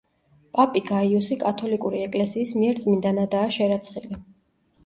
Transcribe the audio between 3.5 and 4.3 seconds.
შერაცხილი.